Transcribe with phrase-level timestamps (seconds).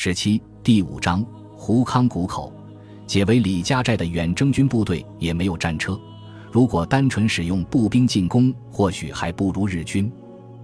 [0.00, 1.26] 十七第五章
[1.56, 2.52] 胡康谷口，
[3.04, 5.98] 解围李家寨的远征军部队也没有战车。
[6.52, 10.08] 如果单纯使用步兵进攻，或许还不如日军。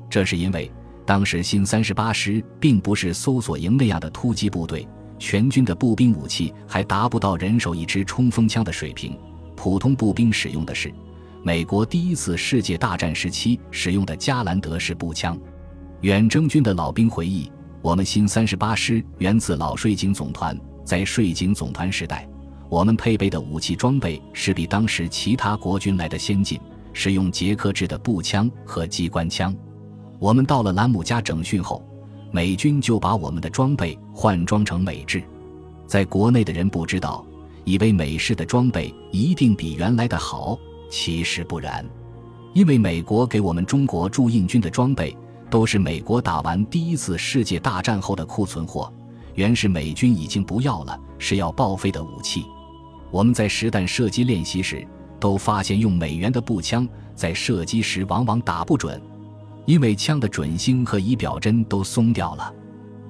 [0.09, 0.71] 这是因为
[1.05, 4.87] 当时新三十八师并不是搜索营那样的突击部队，
[5.19, 9.19] 全军的步兵武器还达不到人手一支冲锋枪的水平。
[9.57, 10.95] 普通步兵使用的是
[11.43, 15.37] 美国第一次世界大战时期使用的加兰德式步枪。
[16.03, 17.51] 远征军的老兵回忆。
[17.85, 22.27] 我们新三十八师源自老税警总团，在税警总团时代，
[22.71, 26.59] 我们配备的武器装备是比当时其他国军来的先进，
[26.95, 29.55] 使用捷克制的步枪和机关枪。
[30.19, 31.87] 我们到了兰姆加整训后，
[32.33, 35.23] 美军就把我们的装备换装成美制。
[35.87, 37.23] 在国内的人不知道，
[37.65, 40.59] 以为美式的装备一定比原来的好，
[40.91, 41.85] 其实不然，
[42.55, 45.15] 因为美国给我们中国驻印军的装备。
[45.55, 48.93] 都是美国打完第一次世界大战后的库存货，
[49.35, 52.45] 原是美军已经不要了，是要报废的武器。
[53.13, 54.85] 我们在实弹射击练习时，
[55.21, 59.01] 都发现用美元的步枪在射击时往往打不准，
[59.65, 62.53] 因为枪的准星和仪表针都松掉了。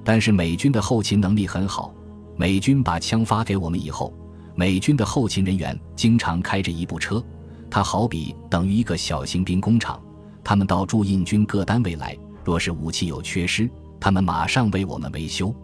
[0.05, 1.95] 但是美军的后勤能力很好，
[2.37, 4.13] 美军把枪发给我们以后，
[4.55, 7.25] 美军的后勤人员经常开着一部车，
[7.71, 9.99] 它好比等于一个小型兵工厂，
[10.45, 12.15] 他们到驻印军各单位来。
[12.45, 15.55] 若是武器有缺失，他们马上为我们维修。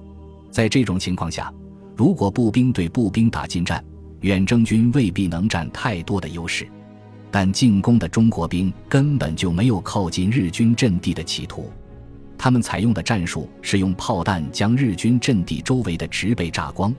[0.51, 1.53] 在这种情况下，
[1.97, 3.85] 如果步兵对步兵打近战，
[4.21, 6.67] 远征军未必能占太多的优势。
[7.31, 11.71] 但进攻的中国兵根本就没有靠近日军阵地的企图，
[12.37, 16.93] 他们采用的战术是用炮弹将日军阵地周围的植被炸光，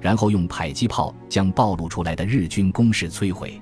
[0.00, 3.60] 然后用迫击炮将暴露出来的日军工事摧毁。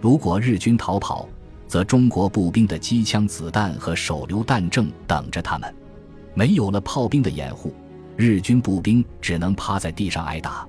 [0.00, 1.28] 如果日军逃跑，
[1.72, 5.74] 则中国步兵的机枪子弹和手榴弹正等着他们，
[6.34, 7.74] 没有了炮兵的掩护，
[8.14, 10.68] 日军步兵只能趴在地上挨打。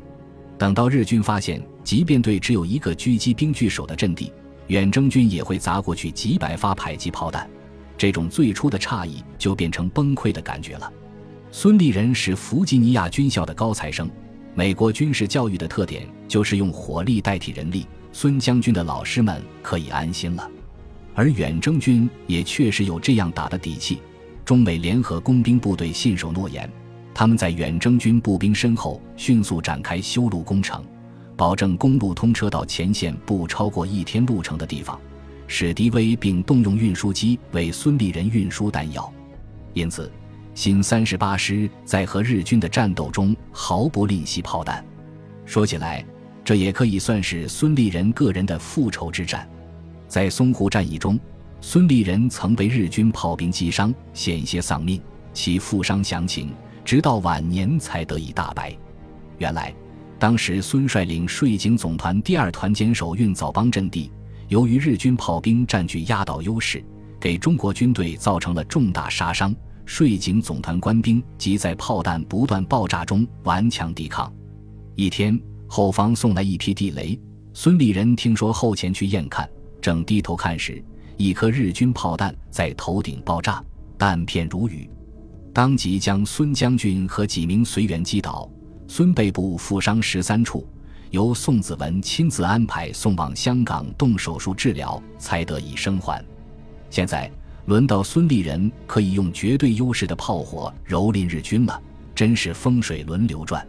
[0.58, 4.32] 等到日军发现，即便对只有一个狙击兵据守的阵地，
[4.68, 7.50] 远征军也会砸过去几百发迫击炮弹，
[7.98, 10.90] 这种最初的诧异就变成崩溃的感觉了。
[11.52, 14.10] 孙立人是弗吉尼亚军校的高材生，
[14.56, 20.50] 美国军事教育的特点就是用火力代替人力，孙将军的老师们可以安心了。
[21.16, 24.00] 而远征军也确实有这样打的底气，
[24.44, 26.70] 中美联合工兵部队信守诺言，
[27.14, 30.84] 他们在远征军步兵身后迅速展开修路工程，
[31.36, 35.00] 保证公路通车到前线不超过一天路程的地方，
[35.48, 39.12] 史迪威并动用运输机为孙立人运输弹药，
[39.74, 40.12] 因此
[40.56, 44.84] 新三十八师在和日军的战斗中毫不吝惜炮弹。
[45.46, 46.04] 说起来，
[46.44, 49.48] 这也可以算是孙立人个人的复仇之战。
[50.14, 51.20] 在淞沪战役中，
[51.60, 55.02] 孙立人曾被日军炮兵击伤，险些丧命。
[55.34, 56.54] 其负伤详情，
[56.86, 58.78] 直到晚年才得以大白。
[59.40, 59.74] 原来，
[60.20, 64.12] 当时孙率领税警总团第二团坚守运枣帮阵地，
[64.50, 66.86] 由于日军炮兵占据压倒优势，
[67.20, 69.52] 给中国军队造成了重大杀伤。
[69.84, 74.32] 税警总团官兵即在炮弹不断爆炸中顽强抵抗。
[74.94, 77.20] 一天，后方送来一批地雷，
[77.52, 79.50] 孙立人听说后前去验看。
[79.84, 80.82] 正低头看时，
[81.18, 83.62] 一颗日军炮弹在头顶爆炸，
[83.98, 84.90] 弹片如雨，
[85.52, 88.50] 当即将孙将军和几名随员击倒。
[88.88, 90.66] 孙背部负伤十三处，
[91.12, 96.24] 由宋子文亲自安排送往香港动手术治疗，才得以生还。
[96.90, 97.30] 现在
[97.66, 101.82] 轮到孙立人可以用绝对优势的炮火蹂躏日军了，
[102.16, 103.68] 真是风水轮流转。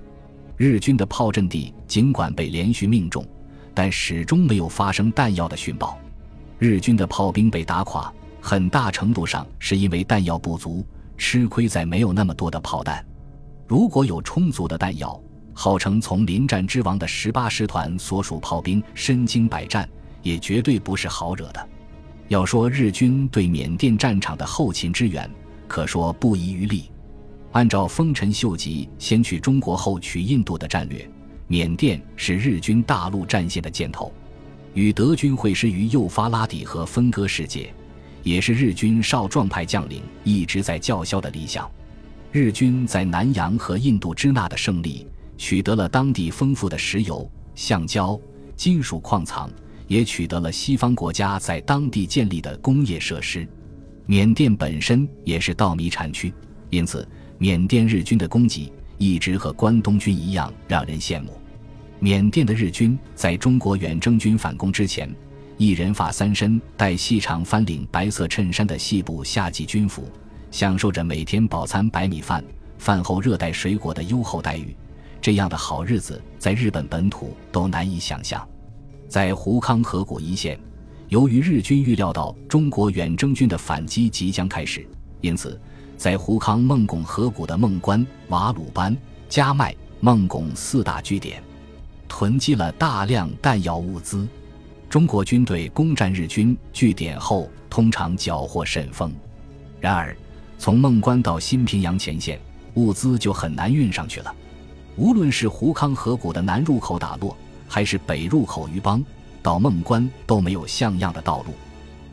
[0.56, 3.26] 日军的炮阵地尽管被连续命中，
[3.74, 5.98] 但始终没有发生弹药的讯报。
[6.59, 10.84] 日军的炮兵被打垮，很大程度上是因为弹药不足，
[11.16, 13.04] 吃亏在没有那么多的炮弹。
[13.66, 15.20] 如果有充足的弹药，
[15.53, 19.88] 号称从临战之王的十八师团所属炮兵身经百战，
[20.22, 21.69] 也绝对不是好惹的。
[22.28, 25.31] 要说日军对缅甸战场的后勤支援，
[25.69, 26.91] 可说不遗余力。
[27.53, 31.09] 按照丰臣秀吉先去中国后取印度的战略，
[31.47, 34.12] 缅甸是日军大陆战线的箭头。
[34.74, 37.72] 与德军会师于幼发拉底河分割世界，
[38.24, 41.71] 也是日军少壮派将领一直在叫嚣的理想。
[42.32, 45.06] 日军在南洋和印度支那的胜利，
[45.38, 48.21] 取得了当地丰富的石油、橡胶、
[48.56, 49.48] 金属矿藏，
[49.86, 53.47] 也取得了西方国家在当地建立的工业设施。
[54.06, 56.34] 缅甸本身也是稻米产区，
[56.70, 61.41] 因此缅甸日军的供给一直和关东军一样让人羡慕。
[62.04, 65.10] 缅甸的日军在中国远征军反攻之前，
[65.56, 70.06] 一人发三身、戴细长翻领白色衬衫的细部夏季军服，
[70.51, 72.45] 享受着每天饱餐白米饭、
[72.77, 74.77] 饭后热带水果的优厚待遇，
[75.18, 78.47] 这样的好日子在日本本土都难以想象。
[79.09, 80.60] 在胡康河谷一线，
[81.09, 84.86] 由于日军预料到中国远征军的反击即将开始，
[85.22, 85.59] 因此
[85.97, 88.95] 在胡康孟拱河谷的孟关、瓦鲁班、
[89.27, 91.42] 加麦、孟拱四大据点，
[92.09, 94.27] 囤积了大量弹药物资。
[94.89, 99.12] 中国军队攻占日军据点后，通常缴获甚丰。
[99.80, 100.16] 然而，
[100.59, 102.41] 从孟关到新平阳前线，
[102.74, 104.34] 物资就很难运上去了。
[104.97, 107.36] 无论是胡康河谷的南入口打洛，
[107.66, 109.04] 还是北入口鱼邦，
[109.42, 111.53] 到孟关都没有像样的道路。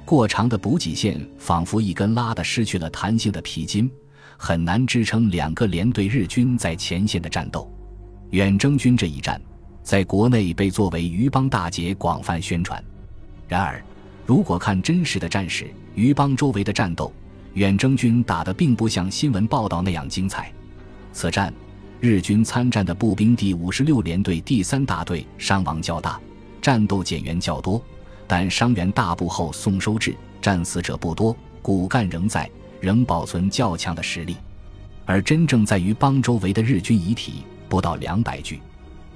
[0.03, 3.89] 过长的补给线仿佛一根拉的失去了弹性的皮筋，
[4.35, 7.71] 很难支撑两个连队日军在前线的战斗。
[8.31, 9.39] 远征军这一战，
[9.83, 12.83] 在国内被作为余邦大捷广泛宣传。
[13.47, 13.83] 然而，
[14.25, 17.11] 如果看真实的战史，余邦周围的战斗。
[17.55, 20.49] 远征军打得并不像新闻报道那样精彩。
[21.11, 21.53] 此战，
[21.99, 26.17] 日军参战的步兵第五十六联队第三大队伤亡较大，
[26.61, 27.83] 战斗减员较多，
[28.25, 32.49] 但伤员大部后送收治，战死者不多，骨干仍在，
[32.79, 34.37] 仍保存较强的实力。
[35.05, 38.61] 而真正在于邦周围的日军遗体不到两百具。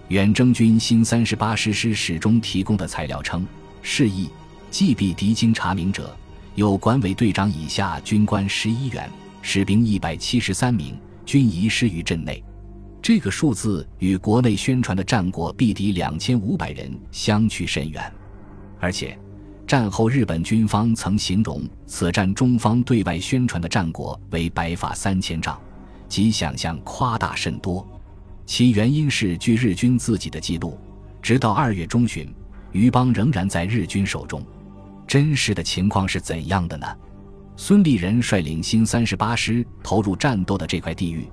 [0.09, 3.45] 远征军新三十八师师史中提供的材料称，
[3.81, 4.29] 示意
[4.69, 6.15] 既避敌经查明者。
[6.53, 9.09] 有管委队长以下军官十一员，
[9.41, 12.41] 士兵一百七十三名，均遗失于阵内。
[13.01, 18.13] 这个数字与国内宣传的战果必敌两千五百人相去甚远。
[18.79, 19.17] 而且，
[19.65, 25.59] 战后日本军方曾形容此战中方对外宣传的战果为白发三千丈，
[26.07, 27.85] 即想象夸大甚多。
[28.45, 30.77] 其原因是，据日军自己的记录，
[31.21, 32.31] 直到二月中旬，
[32.71, 34.41] 余邦仍然在日军手中。
[35.07, 36.85] 真实的情况是怎样的呢？
[37.57, 41.27] 孙立人率领新三十八师投入战斗的这块地域，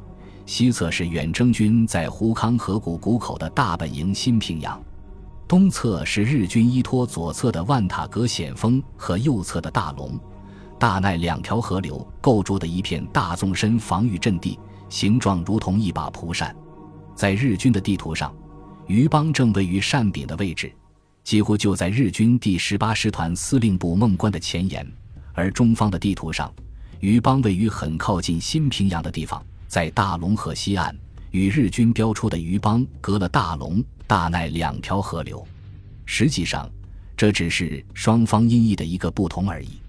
[0.46, 4.82] 西侧是远征军在胡康河谷谷口的大本营新平阳，
[5.46, 10.18] 东侧是日军依托左侧的万塔格险峰和右侧的大龙、
[10.78, 14.58] 大奈两条河流构筑的一片大纵深防御阵地，
[14.88, 16.56] 形状如同一把蒲扇。
[17.14, 18.34] 在日军的地图上，
[18.86, 20.72] 余邦正位于扇柄的位置。
[21.24, 24.84] 几乎就在日军第十八师团司令部孟关的前沿，
[25.34, 26.52] 而中方的地图上，
[26.98, 30.96] 余邦位于很靠近新平阳的地方，在大龙河西岸，
[31.30, 35.46] 与日军标出的余邦隔了大龙、大奈两条河流。
[36.04, 36.68] 实际上，
[37.16, 39.80] 这只是双方音译的一个不同而已。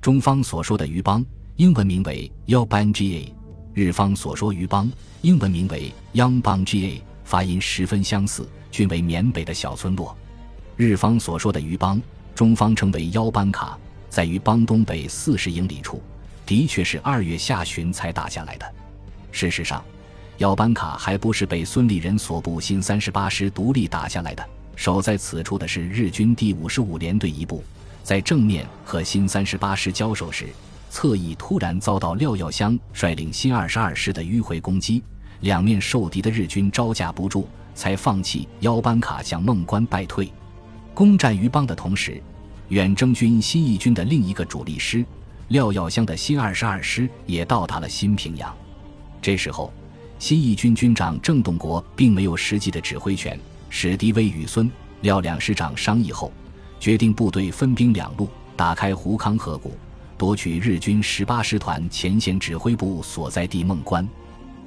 [0.00, 3.32] 中方所说的余邦，英文名为 y 班 Ga；
[3.74, 4.90] 日方所说鱼邦，
[5.22, 10.14] 英文名为 Yang 邦 Ga，发音十分相似，均为缅北的小村落。
[10.76, 12.00] 日方所说的鱼邦，
[12.34, 13.78] 中方称为腰班卡，
[14.10, 16.02] 在于邦东北四十英里处，
[16.44, 18.74] 的确是二月下旬才打下来的。
[19.30, 19.82] 事实上，
[20.36, 24.46] 腰班卡还不是被孙立人所部新三十八师独立打下来的，
[24.76, 27.64] 守在此处的是日军第五十五联队一部，
[28.02, 30.48] 在正面和新三十八师交手时，
[30.92, 35.02] 侧翼突然遭到廖耀湘率领新二十二师的迂回攻击，
[35.40, 40.30] 两面受敌的日军招架不住，才放弃腰班卡向孟关败退。
[40.92, 42.22] 攻占余邦的同时，
[42.68, 45.02] 远征军新一军的另一个主力师
[45.48, 48.54] 廖耀湘的新二十二师也到达了新平阳。
[49.22, 49.72] 这时候，
[50.18, 53.40] 新一军军长郑洞国并没有实际的指挥权。
[53.70, 54.70] 史迪威与孙
[55.00, 56.30] 廖两师长商议后，
[56.78, 59.72] 决定部队分兵两路，打开胡康河谷，
[60.22, 64.08] 夺取日军十八师团前线指挥部所在地孟关。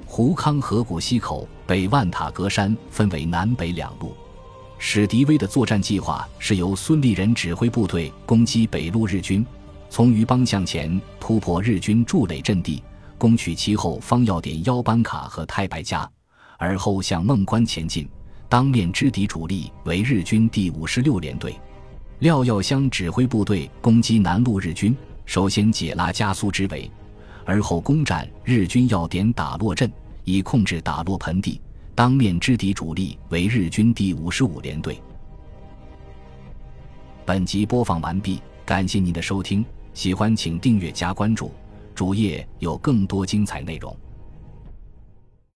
[0.04, 4.14] 胡康河谷西口被万塔格山分为南北两路。
[4.76, 9.46] 史迪威的作战计划是由孙立人指挥部队攻击北路日军，
[9.88, 12.84] 从余邦向前突破日军筑垒阵地，
[13.16, 16.06] 攻取其后方要点腰班卡和太白家，
[16.58, 18.06] 而后向孟关前进。
[18.46, 21.58] 当面之敌主力为日军第五十六联队，
[22.18, 24.94] 廖耀湘指挥部队攻击南路日军，
[25.26, 26.90] 首先解拉加苏之围，
[27.44, 29.92] 而后攻占日军要点打洛镇，
[30.24, 31.60] 以控制打洛盆地。
[31.94, 35.00] 当面之敌主力为日军第五十五联队。
[37.24, 39.64] 本集播放完毕，感谢您的收听，
[39.94, 41.50] 喜欢请订阅加关注，
[41.94, 43.96] 主页有更多精彩内容。